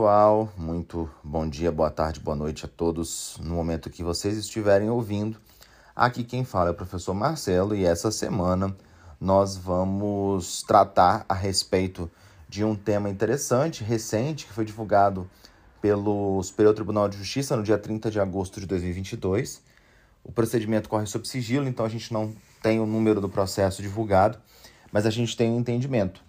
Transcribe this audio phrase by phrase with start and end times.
[0.00, 4.88] Pessoal, muito bom dia, boa tarde, boa noite a todos no momento que vocês estiverem
[4.88, 5.38] ouvindo.
[5.94, 8.74] Aqui quem fala é o professor Marcelo e essa semana
[9.20, 12.10] nós vamos tratar a respeito
[12.48, 15.28] de um tema interessante, recente, que foi divulgado
[15.82, 19.62] pelo Superior Tribunal de Justiça no dia 30 de agosto de 2022.
[20.24, 24.38] O procedimento corre sob sigilo, então a gente não tem o número do processo divulgado,
[24.90, 26.24] mas a gente tem um entendimento.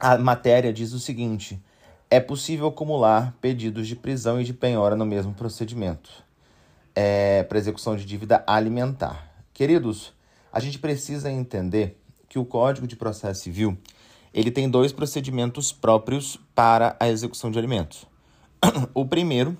[0.00, 1.62] A matéria diz o seguinte
[2.10, 6.10] é possível acumular pedidos de prisão e de penhora no mesmo procedimento
[6.94, 9.32] é, para execução de dívida alimentar.
[9.54, 10.12] Queridos,
[10.52, 11.96] a gente precisa entender
[12.28, 13.78] que o Código de Processo Civil
[14.34, 18.06] ele tem dois procedimentos próprios para a execução de alimentos.
[18.94, 19.56] O primeiro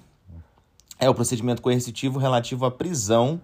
[0.98, 3.40] é o procedimento coercitivo relativo à prisão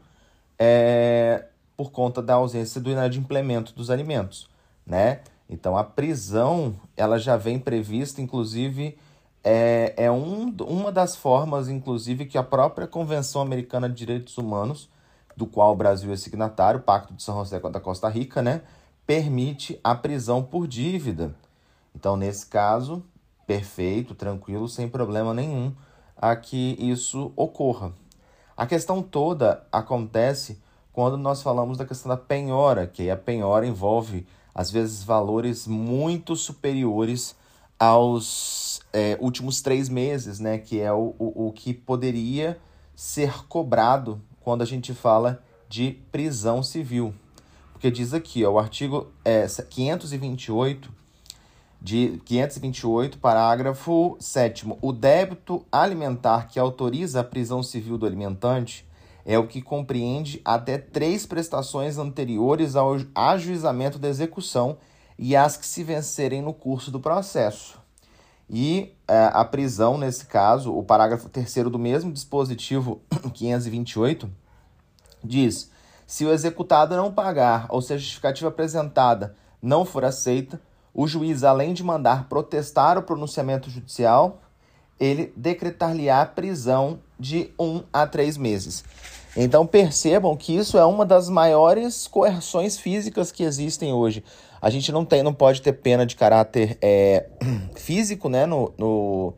[0.59, 1.47] é,
[1.77, 4.49] por conta da ausência do inadimplemento dos alimentos,
[4.87, 5.21] né?
[5.49, 8.99] Então, a prisão, ela já vem prevista, inclusive,
[9.45, 14.91] é, é um, uma das formas, inclusive, que a própria Convenção Americana de Direitos Humanos,
[15.37, 18.63] do qual o Brasil é signatário, Pacto de São José da Costa Rica, né,
[19.07, 21.35] permite a prisão por dívida.
[21.95, 23.05] Então, nesse caso,
[23.47, 25.73] perfeito, tranquilo, sem problema nenhum
[26.17, 27.93] a que isso ocorra.
[28.57, 30.61] A questão toda acontece
[30.93, 36.35] quando nós falamos da questão da penhora, que a penhora envolve às vezes valores muito
[36.35, 37.37] superiores
[37.79, 40.57] aos é, últimos três meses, né?
[40.57, 42.59] Que é o, o, o que poderia
[42.95, 47.15] ser cobrado quando a gente fala de prisão civil.
[47.75, 50.91] Porque diz aqui, ó, o artigo é, 528
[51.79, 58.86] de 528, parágrafo 7 O débito alimentar que autoriza a prisão civil do alimentante
[59.27, 64.78] é o que compreende até três prestações anteriores ao ajuizamento da execução
[65.19, 67.77] e as que se vencerem no curso do processo.
[68.49, 73.00] E é, a prisão, nesse caso, o parágrafo 3 do mesmo dispositivo
[73.34, 74.31] 528
[75.25, 75.73] diz:
[76.06, 80.61] se o executado não pagar ou se a justificativa apresentada não for aceita,
[80.95, 84.41] o juiz, além de mandar protestar o pronunciamento judicial,
[85.00, 88.84] ele decretar-lhe-á prisão de um a três meses.
[89.37, 94.25] Então percebam que isso é uma das maiores coerções físicas que existem hoje.
[94.63, 97.27] A gente não tem, não pode ter pena de caráter é,
[97.77, 99.35] físico, né, no, no,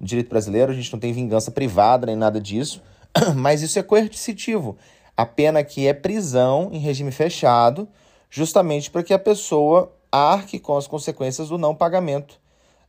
[0.00, 0.70] direito brasileiro.
[0.70, 2.80] A gente não tem vingança privada nem nada disso,
[3.34, 4.76] mas isso é coercitivo.
[5.16, 7.88] A pena aqui é prisão em regime fechado,
[8.30, 12.40] justamente para que a pessoa arque com as consequências do não pagamento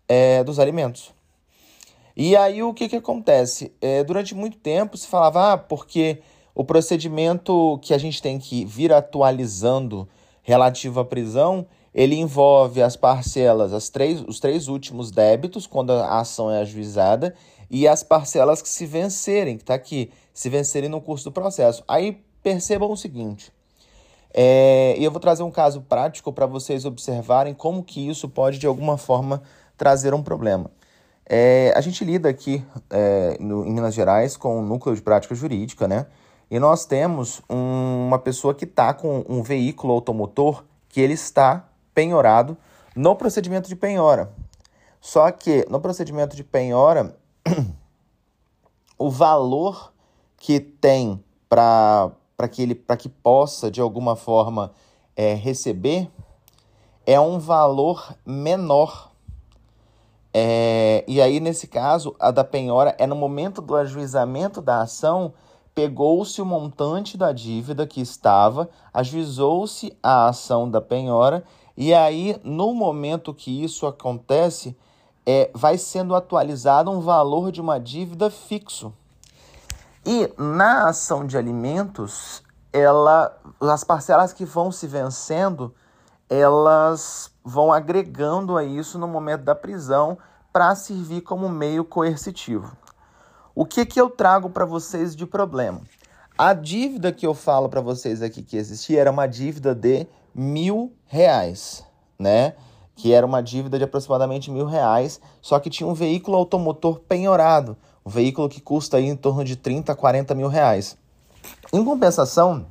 [0.07, 1.11] é, dos alimentos.
[2.15, 3.71] E aí o que, que acontece?
[3.81, 6.21] É, durante muito tempo se falava, ah, porque
[6.53, 10.07] o procedimento que a gente tem que vir atualizando
[10.43, 16.19] relativo à prisão, ele envolve as parcelas, as três, os três últimos débitos, quando a
[16.19, 17.35] ação é ajuizada,
[17.69, 21.83] e as parcelas que se vencerem, que está aqui, se vencerem no curso do processo.
[21.87, 23.51] Aí percebam o seguinte,
[24.33, 28.57] é, e eu vou trazer um caso prático para vocês observarem como que isso pode,
[28.57, 29.41] de alguma forma,
[29.77, 30.71] trazer um problema.
[31.27, 35.35] É, a gente lida aqui é, no, em Minas Gerais com o núcleo de prática
[35.35, 36.05] jurídica, né?
[36.51, 41.65] E nós temos um, uma pessoa que está com um veículo automotor que ele está
[41.93, 42.57] penhorado
[42.93, 44.33] no procedimento de penhora.
[44.99, 47.15] Só que no procedimento de penhora,
[48.99, 49.93] o valor
[50.35, 52.11] que tem para
[52.51, 54.73] que ele para que possa de alguma forma
[55.15, 56.11] é, receber
[57.05, 59.09] é um valor menor.
[60.33, 65.33] É, e aí, nesse caso, a da penhora é no momento do ajuizamento da ação
[65.73, 71.43] pegou-se o montante da dívida que estava, ajuizou-se a ação da penhora,
[71.75, 74.77] e aí, no momento que isso acontece,
[75.25, 78.93] é, vai sendo atualizado um valor de uma dívida fixo.
[80.05, 82.43] E na ação de alimentos,
[82.73, 85.73] ela, as parcelas que vão se vencendo,
[86.29, 90.17] elas vão agregando a isso no momento da prisão
[90.51, 92.75] para servir como meio coercitivo.
[93.53, 95.81] O que, que eu trago para vocês de problema?
[96.37, 100.93] A dívida que eu falo para vocês aqui que existia era uma dívida de mil
[101.05, 101.83] reais,
[102.17, 102.53] né?
[102.95, 107.75] Que era uma dívida de aproximadamente mil reais, só que tinha um veículo automotor penhorado,
[108.05, 110.97] um veículo que custa aí em torno de 30, 40 mil reais.
[111.73, 112.65] Em compensação,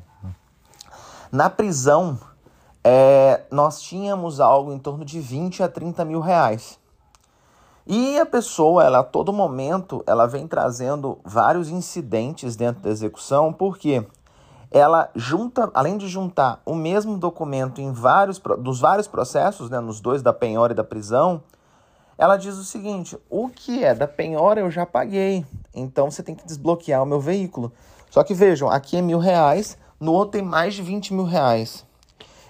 [1.31, 2.19] na prisão,
[2.83, 6.79] é, nós tínhamos algo em torno de 20 a 30 mil reais.
[7.87, 13.53] E a pessoa, ela a todo momento, ela vem trazendo vários incidentes dentro da execução,
[13.53, 14.07] porque
[14.71, 20.01] ela junta, além de juntar o mesmo documento em vários dos vários processos, né, nos
[20.01, 21.43] dois da penhora e da prisão,
[22.17, 25.45] ela diz o seguinte: o que é da penhora eu já paguei,
[25.75, 27.73] então você tem que desbloquear o meu veículo.
[28.11, 31.85] Só que vejam, aqui é mil reais, no outro tem mais de 20 mil reais.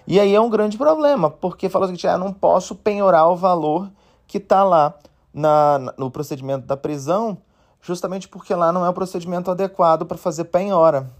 [0.06, 3.37] E aí é um grande problema, porque fala o seguinte: ah, não posso penhorar o
[3.37, 3.91] valor
[4.26, 4.94] que está lá
[5.32, 7.38] na, no procedimento da prisão,
[7.81, 11.11] justamente porque lá não é o procedimento adequado para fazer penhora.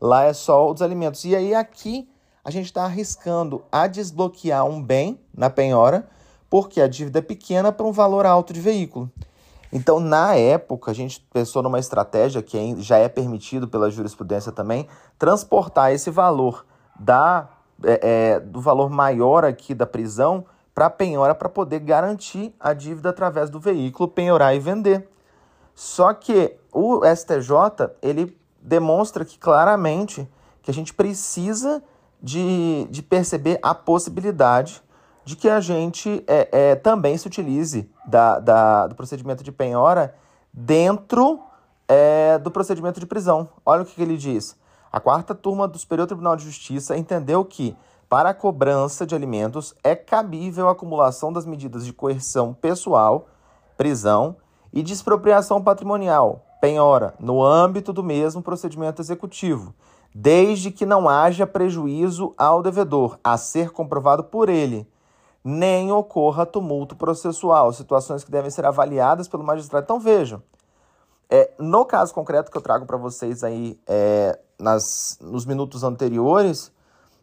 [0.00, 1.24] Lá é só os alimentos.
[1.24, 2.08] E aí aqui
[2.44, 6.08] a gente está arriscando a desbloquear um bem na penhora,
[6.48, 9.10] porque a dívida é pequena para um valor alto de veículo.
[9.70, 14.88] Então, na época, a gente pensou numa estratégia que já é permitido pela jurisprudência também,
[15.18, 16.64] transportar esse valor
[16.98, 17.50] da,
[17.84, 20.46] é, é, do valor maior aqui da prisão
[20.78, 25.08] para penhora para poder garantir a dívida através do veículo, penhorar e vender.
[25.74, 30.30] Só que o STJ ele demonstra que claramente
[30.62, 31.82] que a gente precisa
[32.22, 34.80] de, de perceber a possibilidade
[35.24, 40.14] de que a gente é, é, também se utilize da, da, do procedimento de penhora
[40.52, 41.40] dentro
[41.88, 43.48] é, do procedimento de prisão.
[43.66, 44.56] Olha o que, que ele diz.
[44.92, 47.76] A quarta turma do Superior Tribunal de Justiça entendeu que,
[48.08, 53.28] para a cobrança de alimentos, é cabível a acumulação das medidas de coerção pessoal,
[53.76, 54.36] prisão
[54.72, 59.74] e de expropriação patrimonial, penhora, no âmbito do mesmo procedimento executivo
[60.14, 64.88] desde que não haja prejuízo ao devedor, a ser comprovado por ele,
[65.44, 69.84] nem ocorra tumulto processual, situações que devem ser avaliadas pelo magistrado.
[69.84, 70.42] Então vejam,
[71.30, 76.72] é, no caso concreto que eu trago para vocês aí é, nas, nos minutos anteriores,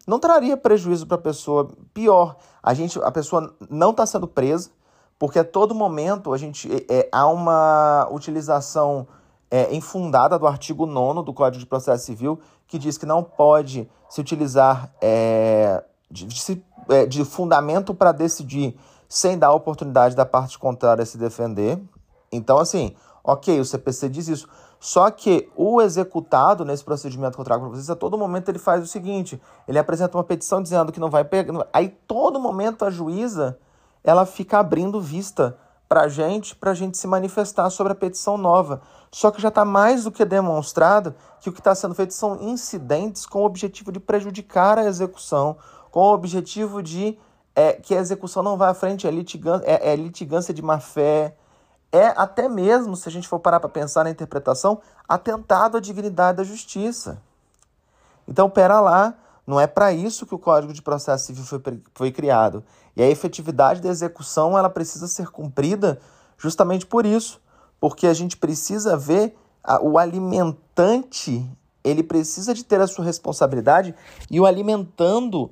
[0.06, 1.70] não traria prejuízo para a pessoa.
[1.94, 4.70] Pior, a gente, a pessoa não está sendo presa,
[5.18, 9.08] porque a todo momento a gente é, é há uma utilização
[9.50, 13.90] é, infundada do artigo 9 do Código de Processo Civil, que diz que não pode
[14.10, 18.78] se utilizar é, de, de, é, de fundamento para decidir
[19.08, 21.80] sem dar a oportunidade da parte contrária se defender.
[22.32, 24.48] Então, assim, ok, o CPC diz isso.
[24.86, 28.60] Só que o executado nesse procedimento que eu trago para vocês, a todo momento ele
[28.60, 31.68] faz o seguinte: ele apresenta uma petição dizendo que não vai pegar.
[31.74, 33.58] Aí, todo momento, a juíza
[34.04, 35.58] ela fica abrindo vista
[35.90, 38.80] para a gente, para a gente se manifestar sobre a petição nova.
[39.12, 42.40] Só que já está mais do que demonstrado que o que está sendo feito são
[42.44, 45.58] incidentes com o objetivo de prejudicar a execução,
[45.90, 47.18] com o objetivo de
[47.56, 50.80] é, que a execução não vá à frente, é, litigância, é, é litigância de má
[50.80, 51.36] fé,
[51.96, 56.38] é até mesmo, se a gente for parar para pensar na interpretação, atentado à dignidade
[56.38, 57.22] da justiça.
[58.28, 59.14] Então, pera lá,
[59.48, 61.62] não é para isso que o Código de Processo Civil foi,
[61.94, 62.64] foi criado.
[62.96, 66.00] E a efetividade da execução ela precisa ser cumprida
[66.38, 67.40] justamente por isso,
[67.80, 71.48] porque a gente precisa ver a, o alimentante,
[71.84, 73.94] ele precisa de ter a sua responsabilidade
[74.30, 75.52] e o alimentando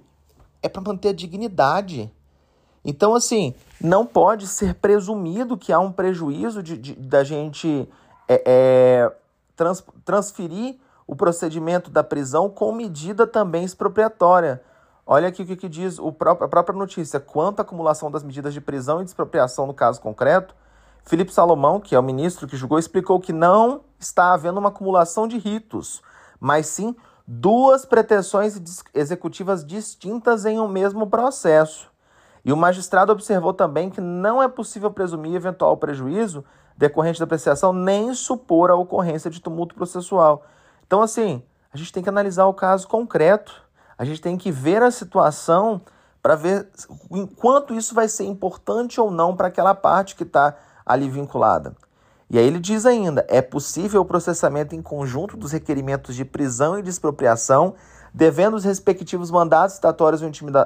[0.62, 2.12] é para manter a dignidade.
[2.84, 7.88] Então, assim, não pode ser presumido que há um prejuízo de, de da gente
[8.28, 9.12] é, é,
[9.56, 10.78] trans, transferir
[11.08, 14.62] o procedimento da prisão com medida também expropriatória.
[15.06, 17.20] Olha aqui o que, que diz o próprio, a própria notícia.
[17.20, 20.56] Quanto à acumulação das medidas de prisão e de expropriação no caso concreto,
[21.04, 25.28] Felipe Salomão, que é o ministro que julgou, explicou que não está havendo uma acumulação
[25.28, 26.02] de ritos,
[26.40, 26.96] mas sim
[27.28, 28.60] duas pretensões
[28.94, 31.93] executivas distintas em um mesmo processo.
[32.46, 36.44] E o magistrado observou também que não é possível presumir eventual prejuízo
[36.78, 40.44] decorrente da apreciação nem supor a ocorrência de tumulto processual.
[40.86, 43.64] Então, assim, a gente tem que analisar o caso concreto,
[43.98, 45.82] a gente tem que ver a situação
[46.22, 46.70] para ver
[47.12, 51.76] enquanto isso vai ser importante ou não para aquela parte que está ali vinculada.
[52.30, 56.80] E aí ele diz ainda: é possível o processamento em conjunto dos requerimentos de prisão
[56.80, 57.76] e de expropriação,
[58.14, 60.22] devendo os respectivos mandatos citatórios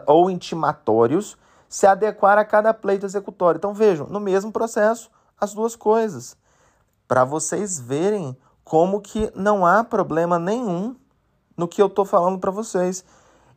[0.06, 1.38] ou intimatórios
[1.70, 3.58] se adequar a cada pleito executório.
[3.58, 5.10] Então vejam, no mesmo processo,
[5.40, 6.36] as duas coisas.
[7.08, 10.96] Para vocês verem como que não há problema nenhum
[11.56, 13.04] no que eu estou falando para vocês.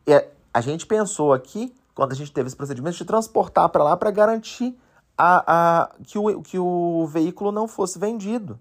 [0.07, 3.95] É, a gente pensou aqui, quando a gente teve esse procedimento, de transportar para lá
[3.95, 4.77] para garantir
[5.17, 8.59] a, a, que, o, que o veículo não fosse vendido.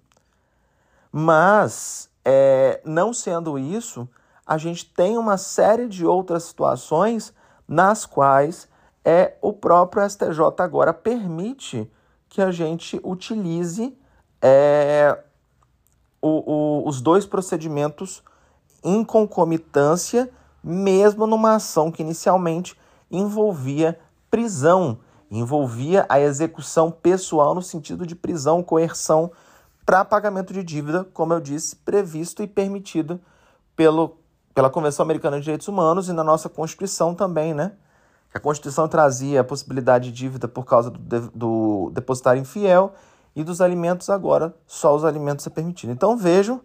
[1.12, 4.08] Mas, é, não sendo isso,
[4.46, 7.32] a gente tem uma série de outras situações
[7.66, 8.68] nas quais
[9.04, 11.90] é, o próprio STJ agora permite
[12.28, 13.96] que a gente utilize
[14.40, 15.18] é,
[16.20, 18.22] o, o, os dois procedimentos
[18.82, 20.30] em concomitância,
[20.62, 22.78] mesmo numa ação que inicialmente
[23.10, 23.98] envolvia
[24.30, 24.98] prisão,
[25.30, 29.30] envolvia a execução pessoal no sentido de prisão, coerção
[29.84, 33.20] para pagamento de dívida, como eu disse, previsto e permitido
[33.74, 34.18] pelo,
[34.54, 37.72] pela Convenção Americana de Direitos Humanos e na nossa Constituição também, né?
[38.32, 42.92] A Constituição trazia a possibilidade de dívida por causa do, do depositário infiel
[43.34, 45.90] e dos alimentos agora só os alimentos é permitido.
[45.90, 46.60] Então vejam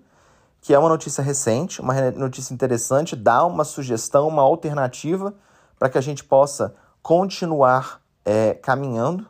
[0.61, 5.33] que é uma notícia recente, uma notícia interessante, dá uma sugestão, uma alternativa
[5.77, 9.27] para que a gente possa continuar é, caminhando.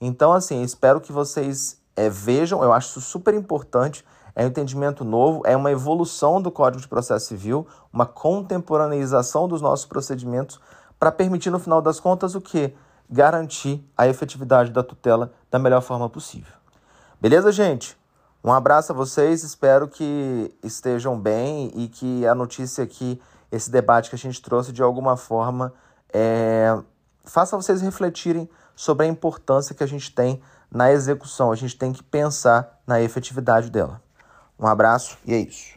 [0.00, 4.04] Então, assim, espero que vocês é, vejam, eu acho super importante.
[4.36, 9.60] É um entendimento novo, é uma evolução do Código de Processo Civil, uma contemporaneização dos
[9.60, 10.60] nossos procedimentos
[10.98, 12.74] para permitir, no final das contas, o que?
[13.08, 16.52] Garantir a efetividade da tutela da melhor forma possível.
[17.20, 17.96] Beleza, gente?
[18.42, 24.10] Um abraço a vocês, espero que estejam bem e que a notícia aqui, esse debate
[24.10, 25.72] que a gente trouxe, de alguma forma,
[26.12, 26.78] é...
[27.24, 30.40] faça vocês refletirem sobre a importância que a gente tem
[30.70, 31.50] na execução.
[31.50, 34.00] A gente tem que pensar na efetividade dela.
[34.58, 35.76] Um abraço e é isso.